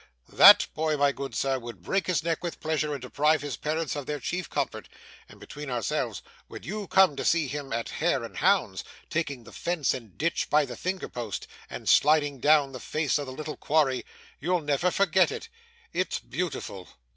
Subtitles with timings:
[0.33, 3.95] That boy, my good sir, would break his neck with pleasure, and deprive his parents
[3.95, 4.89] of their chief comfort
[5.29, 9.51] and between ourselves, when you come to see him at hare and hounds, taking the
[9.51, 13.57] fence and ditch by the finger post, and sliding down the face of the little
[13.57, 14.03] quarry,
[14.39, 15.49] you'll never forget it.
[15.93, 16.89] It's beautiful!